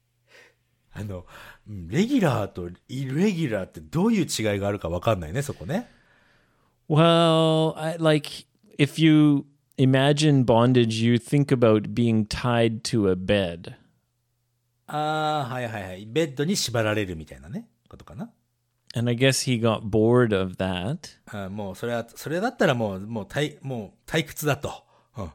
[0.92, 1.27] あの、
[1.68, 5.87] うんレギュラーとイレギュラーってどういう違いがあるかわかんないね、そこね。
[6.88, 8.46] Well, I, like
[8.79, 9.44] if you
[9.77, 13.74] imagine bondage, you think about being tied to a bed.
[14.87, 16.07] ああ、はいはいはい。
[16.07, 18.31] ベッドに縛られるみたいなね、ことかな。
[18.95, 21.10] And I guess he got bored of that.
[21.25, 24.84] あもうそれは、それだったらもう、もう退、もう退屈だと。
[25.17, 25.32] うん。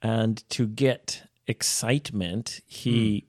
[0.00, 3.24] And to get excitement, he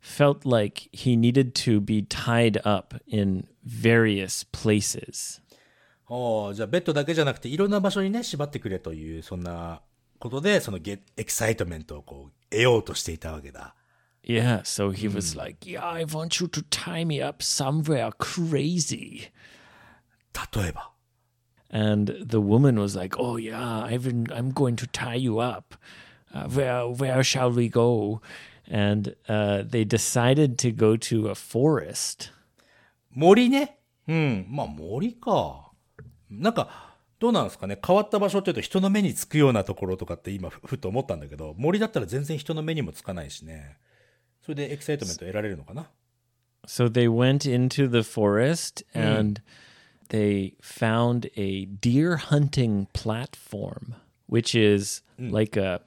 [0.00, 5.40] felt like he needed to be tied up in various places.
[6.08, 9.82] おーじゃあベッドだけじゃなくていろんな場所にね、縛ってくれという、そんな
[10.18, 13.74] ことで、そのゲエキサイトメントをこう、得ようとしていたわけだ。
[14.23, 19.31] Yeah, so he was like, Yeah, I want you to tie me up somewhere crazy.
[20.33, 20.93] 例えば。
[21.73, 25.75] And the woman was like, "Oh yeah, I've been, I'm going to tie you up.
[26.31, 28.21] Uh, where where shall we go?"
[28.69, 32.31] And uh, they decided to go to a forest.
[33.11, 33.79] 森ね。
[34.07, 34.45] うん。
[34.49, 35.71] まあ森か。
[36.29, 43.77] なんか、どうなんですかね変わった場所って言うと人の目につくようなところとかって今ふふっと思ったんだけど、森だったら全然人の目にもつかないしね。
[44.48, 45.90] それでエキサイトメント得られるのかな
[46.66, 49.42] So they went into the forest and
[50.08, 53.94] they found a deer hunting platform,
[54.26, 55.82] which is like a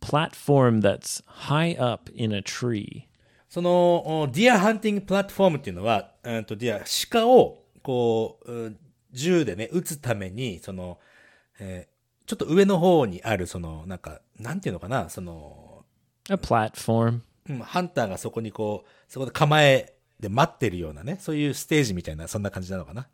[0.00, 3.06] platform that's high up in a tree.
[3.50, 8.78] その、お deer hunting platform っていうのは、うんと、 deer、鹿を、こう、うん
[9.12, 10.98] 銃でね、撃つために、その、
[11.58, 11.90] えー
[12.26, 15.84] ちょっと上の方にある、その、なんか、なんていうのかな、その、
[16.28, 17.22] A platform.
[17.49, 23.07] うんハンターがそこにこう、そこで構えで待ってるようなね、そういうステージみたいな、そんな感じなのかな。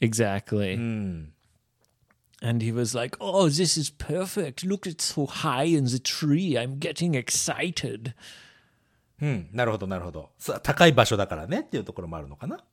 [0.00, 0.76] Exactly.
[0.76, 1.32] うん。
[2.44, 4.66] And he was like, Oh, this is perfect.
[4.66, 6.56] Look, it's so high in the tree.
[6.56, 8.14] I'm getting excited.
[9.20, 10.30] うん、なるほど、なるほど。
[10.38, 12.64] さ高い場所だからねっていうところもあるのかな。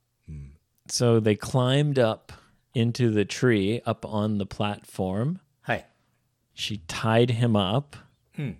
[0.88, 2.32] So they climbed up
[2.74, 5.36] into the tree, up on the platform.
[5.60, 5.88] はい。
[6.56, 7.96] She tied him up.
[8.36, 8.56] Hmm.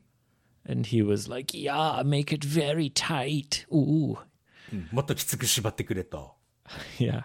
[0.67, 3.67] And he was like, Yeah, make it very tight.
[3.73, 4.19] Ooh.
[4.73, 6.37] うんもっときつく縛ってくれと。
[6.99, 7.25] Yeah.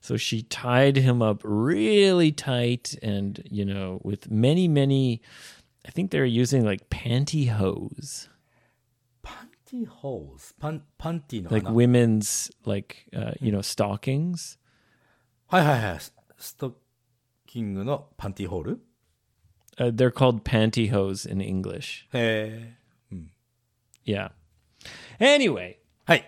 [0.00, 5.20] So she tied him up really tight and, you know, with many, many,
[5.84, 8.28] I think they were using like pantyhose,
[9.22, 14.58] パンティホーズパン、パンティの like 花 women's, like, uh, you know, stockings.
[15.48, 16.00] はいはいはい。
[16.00, 16.72] スストッ
[17.46, 18.80] キングのパンティホール
[19.77, 22.07] uh, they're called pantyhose in English.
[22.11, 22.73] Hey.
[23.09, 23.23] Hmm.
[24.03, 24.29] Yeah.
[25.19, 26.25] Anyway, hi.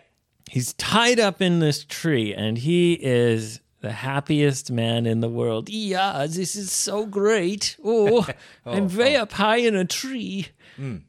[0.50, 5.70] he's tied up in this tree, and he is the happiest man in the world.
[5.70, 7.78] Yeah, this is so great.
[7.86, 8.28] Oh,
[8.66, 9.24] oh I'm way oh.
[9.24, 11.04] up high in a tree, mm.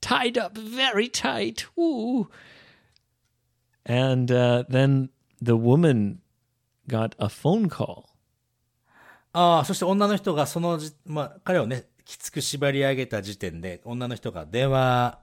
[0.00, 1.66] tied up very tight.
[1.78, 2.28] Ooh.
[3.84, 6.20] And uh, then the woman
[6.88, 8.15] got a phone call
[9.38, 15.18] ああ、そして女の人がそのじ、まあ、彼をね、きつく縛り上げた時点で、女の人が電話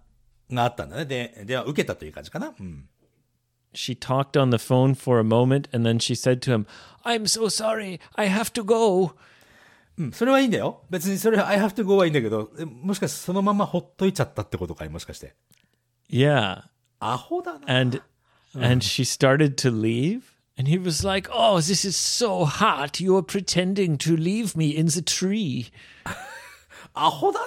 [0.52, 1.06] があったんだね。
[1.06, 2.54] で、電話受けたという感じかな。
[2.60, 2.88] うん。
[3.74, 6.68] She talked on the phone for a moment and then she said to him,
[7.04, 8.00] I'm so sorry.
[8.14, 9.16] I have to go.
[9.98, 10.84] うん、それはいいんだよ。
[10.92, 14.90] 別にそれは I have to go はいいんだけど、えもしかしてそのままほっといちゃったってことかい？
[14.90, 15.34] もしかして。
[16.08, 16.62] Yeah.
[17.00, 17.62] アホだな。
[17.68, 18.00] and
[18.54, 23.23] and she started to leave and he was like oh this is so hot you're
[23.23, 25.71] pretending to leave me in the tree
[26.95, 27.41] アホだ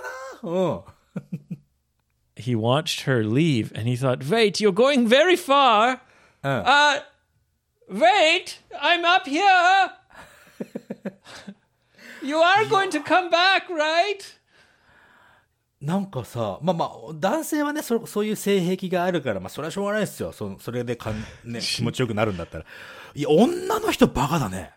[0.44, 0.50] な。
[0.50, 0.82] うん。
[2.38, 6.02] he watched her leave and he thought wait you're going very far
[6.44, 7.00] uh
[7.90, 9.92] wait i'm up here
[12.24, 14.38] you are going to come back right
[15.82, 20.32] なんかさ、まあまあ、男性はね、そそういう性癖があるから、まあそれはしょうがないですよ。
[20.32, 22.66] そそれでかん、ね、気持ちよくなるんだったら。
[23.16, 24.72] いや、女の人バカだね。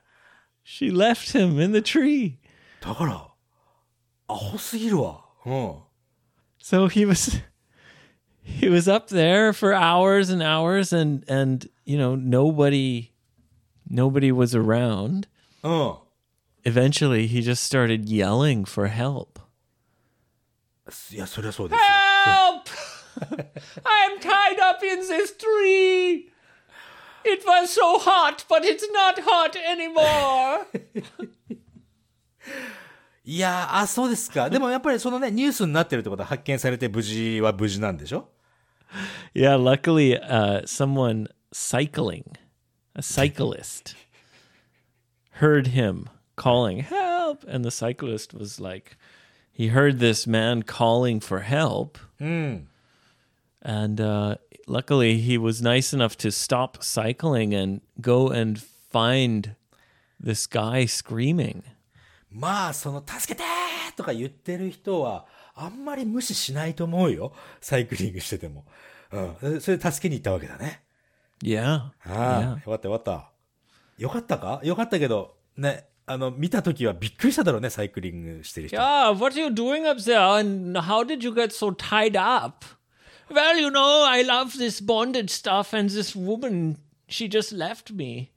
[0.65, 2.37] she left him in the tree
[2.81, 3.29] だから、
[4.29, 5.25] アホすぎるわ。
[5.47, 5.77] うん。
[6.59, 7.43] so he was
[8.43, 13.11] he was up there for hours and hours and and you know nobody
[13.89, 15.29] nobody was around
[15.63, 15.95] うん。
[16.65, 19.41] eventually he just started yelling for help
[21.13, 21.83] いや、そりゃそうですよ。
[22.27, 22.85] help
[23.85, 26.31] i'm tied up in this tree
[27.25, 30.67] it was so hot but it's not hot anymore
[33.27, 34.51] いやー、あ、そうですか。
[34.51, 38.29] でもやっぱりそのね、ニュースになってるってことは発見されて無事は無事なんでしょ
[39.35, 42.37] yeah luckily uh someone cycling
[42.95, 43.97] a cyclist
[45.41, 48.97] heard him calling help and the cyclist was like
[49.51, 52.69] he heard this man calling for help うん。
[53.62, 54.36] And uh,
[54.68, 59.56] luckily he was nice enough to stop cycling and go and find
[60.20, 61.64] this guy screaming
[62.32, 67.34] まあ、その、助けてーとか言ってる人は、あんまり無視しないと思うよ。
[67.60, 68.66] サイクリングしてても。
[69.12, 69.62] うん。
[69.62, 70.84] それで助けに行ったわけだね。
[71.44, 73.32] yeah ああ、よかったよかった。
[73.98, 78.78] よかったかよかったけど、ね、あの、見たときはびっくりしただろうね、サイクリングしてる人。
[78.78, 80.20] Yeah, what are you doing up there?
[80.40, 82.66] And how did you get so tied up?
[83.30, 86.78] Well, you know, I love this bondage stuff, and this woman,
[87.08, 88.32] she just left me.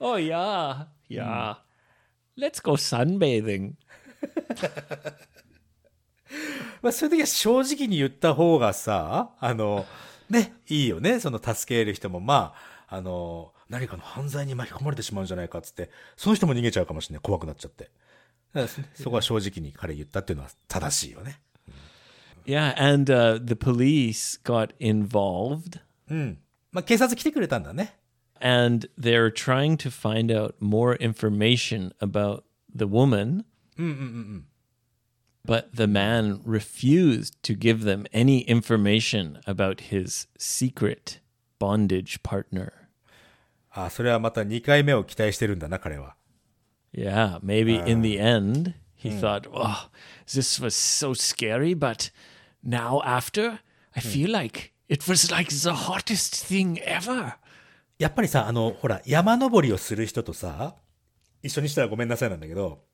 [0.00, 1.56] Oh, yeah, yeah.
[2.36, 3.74] Let's go sunbathing.
[6.82, 9.86] まあ、そういう時は正直に言った方がさ、あの、
[10.30, 11.20] ね、いいよね。
[11.20, 12.54] その助ける人も、ま
[12.88, 17.22] あ、あの、何かの犯罪に巻き込まれてしまうんじゃないかっつって、その人も逃げちゃうかもしれない。
[17.22, 17.90] 怖くなっちゃって。
[18.94, 21.40] そこは正直に彼言ったっていうのは正しいよね。
[22.47, 26.37] Yeah, and uh, the police got involved, うん。
[26.71, 27.95] まあ、警察来てくれたんだね。
[28.43, 32.43] and they're trying to find out more information about
[32.75, 33.45] the woman.
[35.45, 41.19] But the man refused to give them any information about his secret
[41.57, 42.73] bondage partner.
[43.75, 46.15] あ、それはまた2回目を期待してるんだな、彼は。
[46.93, 49.89] Yeah, maybe in the end, he thought, oh,
[50.27, 52.11] this was so scary, but
[52.62, 53.60] now after,
[53.94, 57.34] I feel like it was like the hottest thing ever.
[57.98, 60.76] やっぱりさ、あの、ほら、山登りをする人とさ、
[61.42, 62.84] 一緒にしたらごめんなさいなんだけど、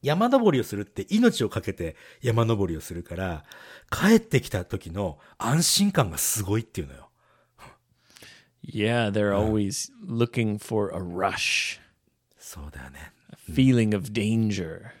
[0.00, 3.44] 山登りをするって命をかけて山登りをするから、
[3.90, 7.10] 帰ってきた時の安心感がすごいっていうのよ。
[8.62, 11.78] Yeah, they're always looking for a rush,
[12.38, 13.12] そうだよね。
[13.32, 14.97] a feeling of danger.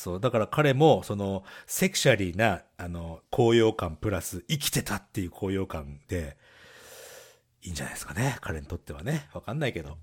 [0.00, 6.38] そう、だから彼も、その、セクシャリーな、あの、高揚感プラス、生きてたっていう高揚感で、
[7.62, 8.38] いいんじゃないですかね。
[8.40, 9.28] 彼にとってはね。
[9.34, 9.98] わかんないけど。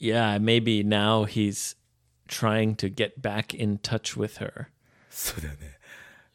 [0.00, 1.76] Yeah, maybe now he's
[2.26, 4.66] trying to get back in touch with her,
[5.08, 5.78] そうだよね。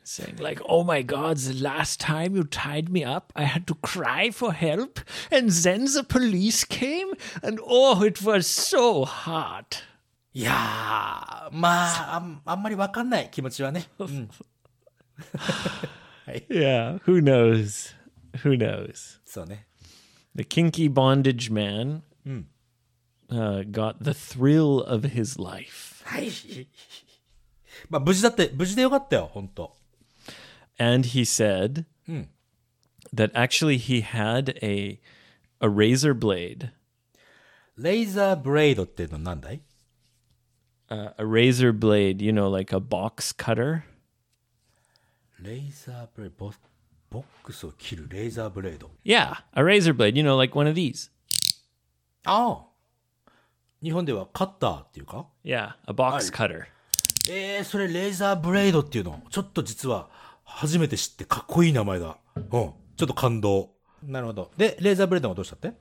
[0.05, 3.75] saying, like, oh my God, the last time you tied me up, I had to
[3.75, 7.13] cry for help, and then the police came,
[7.43, 9.84] and oh, it was so hot.
[10.32, 13.89] いやー、まあ、あんあんまりわかんない気持ちはね。
[13.99, 14.28] うん。
[16.49, 17.95] Yeah, who knows?
[18.43, 19.20] Who knows?
[19.24, 19.66] そうね。
[20.35, 22.03] The kinky bondage man
[23.30, 26.03] uh, got the thrill of his life.
[26.05, 26.30] はい。
[27.89, 29.76] まあ、無事だって、無事でよかったよ、本当
[30.78, 31.85] And he said
[33.14, 35.01] that actually he had a
[35.61, 36.70] a razor blade,
[37.76, 39.61] レイザーブレイドっていうのは何だい
[40.90, 43.84] uh, a razor blade, you know, like a box cutter?
[45.42, 46.54] レイザーブレイド、ボ
[47.10, 48.92] ボックスを切るレイザーブレード。
[49.06, 51.10] Yeah, a razor blade, you know, like one of these.
[52.26, 52.66] ああ。
[53.82, 56.66] 日本ではカッターっていうか？Yeah, a box cutter.
[57.30, 59.22] えー、それレーザーブレイドっていうの？
[59.30, 60.10] ちょっと実は
[60.44, 62.18] 初めて知ってかっこいい名前だ。
[62.36, 62.44] うん。
[62.50, 62.72] ちょ
[63.04, 63.72] っと感動。
[64.04, 64.52] なるほど。
[64.58, 65.74] で、レーザーブレイドがどうしたって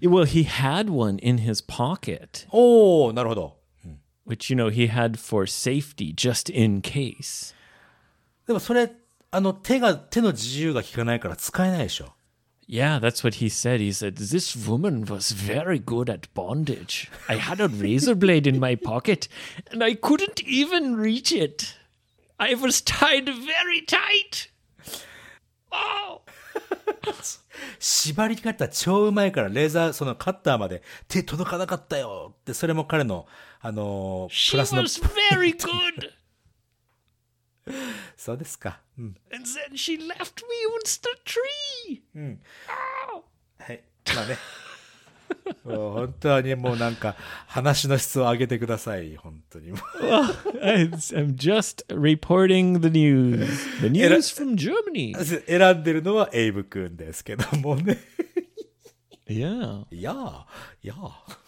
[0.00, 3.55] ？Well, he had one in his pocket, おー、なるほど。
[4.26, 7.54] Which you know he had for safety just in case.
[8.46, 8.92] でもそれ、
[9.30, 12.12] あの、手が、手の自由が効かないから使えないでしょ。
[12.68, 13.80] Yeah, that's what he said.
[13.80, 17.08] He said, This woman was very good at bondage.
[17.28, 19.28] I had a razor blade in my pocket
[19.70, 21.76] and I couldn't even reach it.
[22.40, 24.50] I was tied very tight.
[25.70, 26.22] Oh.
[27.78, 33.26] 縛り方超うまいから、レーザー、そのカッターまで手届かなかったよって、それも彼の、
[33.66, 35.02] あのー She プラスの、was
[35.40, 36.12] very good.
[38.16, 38.80] そうですか。
[38.96, 39.16] うん。
[39.32, 41.08] And then she left me with the
[42.14, 42.38] tree.
[43.58, 43.82] はい。
[44.14, 44.38] まあね。
[45.64, 47.16] もう本当にもうなんか、
[47.48, 49.16] 話の質を上げてください。
[49.16, 49.72] 本当に。
[49.72, 49.80] もう
[50.62, 53.48] I, I'm just reporting the news.
[53.80, 55.16] The news from Germany.
[55.44, 57.98] 選んでるのはエイブ君ですけどもね。
[59.26, 59.86] Yeah.
[59.90, 60.44] いやー、
[60.84, 61.45] いやー。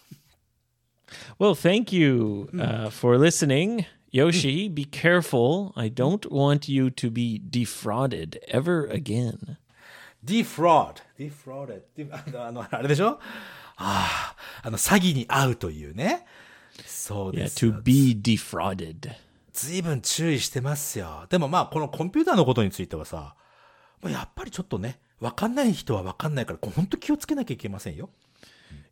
[1.38, 3.86] Well, thank you uh, for listening.
[4.10, 5.72] Yoshi, be careful.
[5.76, 9.58] I don't want you to be defrauded ever again.
[10.24, 11.00] defraud.
[11.18, 11.82] defrauded.
[11.96, 13.20] de- あの、あれでしょ
[13.76, 16.24] ああ、あの、詐欺に遭うというね。
[16.86, 17.80] そう Yeah, です to よ。
[17.82, 19.12] be defrauded.
[19.52, 21.26] ずいぶん注意してますよ。
[21.28, 23.34] でもまあ、このコンピューターのことについてはさ、
[24.00, 28.10] まあやっぱりちょっとね、わかんない人はわかんないから、本当気をつけなきゃいけませんよ。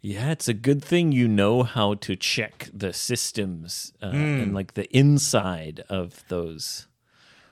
[0.06, 4.74] Yeah, it's a good thing you know how to check the systems uh, and like
[4.74, 6.88] the inside of those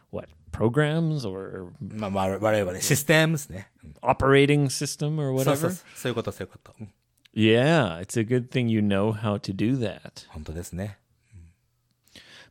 [0.09, 3.69] what programs or まあ、まあ、我々ね、システムですね。
[4.01, 5.69] operating system or そうそう whatever.
[5.69, 5.71] そう。
[5.95, 6.73] そういうこと、そういうこと。
[6.79, 6.89] うん
[7.31, 10.27] Yeah, it's a good thing you know how to do that.
[10.29, 10.97] 本当ですね。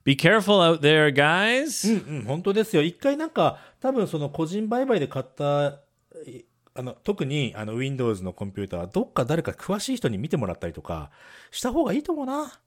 [0.05, 1.87] Be careful out there, guys.
[2.09, 2.83] うん、本当ですよ。
[2.83, 5.81] 一回なんか、多分その個人売買で買った、
[6.27, 6.45] い
[6.76, 11.12] あの、特にあの Windows のコンピューターはどっか誰か詳しい人に見てもらったりとか
[11.52, 12.60] した方がいいと思うな。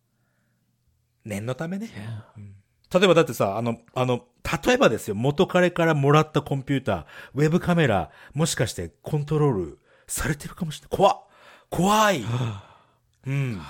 [1.25, 1.91] 念のためね。
[2.37, 2.99] Yeah.
[2.99, 4.27] 例えばだってさ、あの、あの、
[4.65, 7.05] 例えばですよ、元彼からもらったコンピューター、
[7.35, 10.97] ウェブカメラ、もしかしてコントロールされてるかもしれない。
[10.97, 11.27] 怖っ
[11.69, 12.25] 怖い
[13.27, 13.61] うん。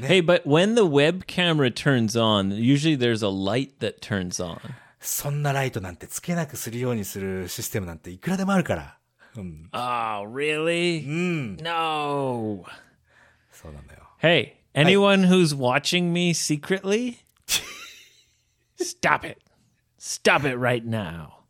[0.00, 4.60] Hey, but when the web camera turns on, usually there's a light that turns on.
[5.00, 8.98] そんなライトなんてつけなくするようにするシステムなんていくらでもあるから。
[9.36, 9.68] うん。
[9.72, 9.78] Oh,
[10.30, 11.06] really?
[11.06, 11.56] うん。
[11.56, 12.64] No.
[13.50, 14.00] そうなんだよ。
[14.22, 17.16] Hey, anyone who's watching me secretly,
[18.78, 19.38] stop it.
[19.98, 21.40] Stop it right now.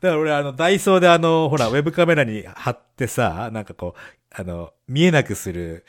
[0.00, 5.86] だから俺あの、ダイソーであの、ほら、 ウェブカメラに貼ってさ、なんかこう、あの、見えなくする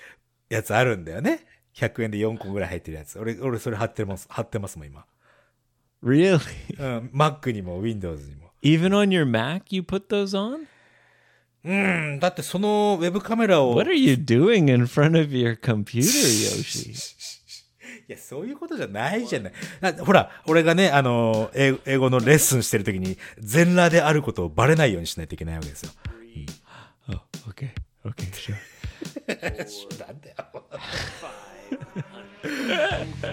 [0.50, 1.46] やつあるんだよね。
[1.76, 3.20] 100円で4個ぐらい入ってるやつ。
[3.20, 5.06] 俺、俺それ貼ってます、貼ってますもん、今。
[7.12, 8.52] マックにも Windows にも。
[12.20, 13.74] だってそのウェブカメラを。
[18.10, 19.54] いや、そういうことじゃないじゃない。
[20.00, 25.84] ほら、俺がね、あの、英語のレッスンしてるとに、全裸であることをバレないようにしないといけないわけです。
[25.84, 25.92] よ。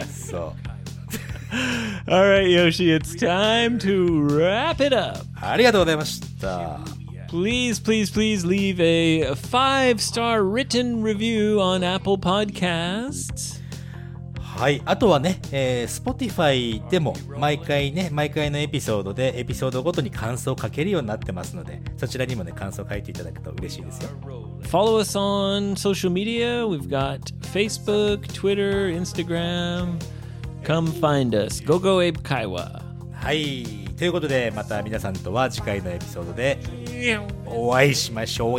[0.08, 0.79] そう。
[2.08, 5.18] All right, Yoshi, it's time to wrap it up.
[5.40, 6.80] ありがとうございました。
[7.28, 13.60] Please, please, please leave a five star written review on Apple Podcasts.
[14.60, 14.82] はい。
[14.84, 24.10] あとはね、えー、Spotify でも毎回ね、毎回のエピソードでエピソードごとに感想を書けるようになってますので、そちらにもね、感想を書いていただくと嬉しいですよ。
[24.62, 26.66] Follow us on social media.
[26.66, 27.20] We've got
[27.52, 29.98] Facebook, Twitter, Instagram.
[30.64, 31.64] Come find us.
[31.64, 32.82] Go Go Abe Kaiwa.
[33.12, 33.64] はい。
[33.96, 36.58] ということで、また皆さんとは次回のエピソードで
[37.46, 38.58] お会いしましょう。